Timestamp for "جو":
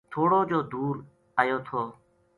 0.51-0.59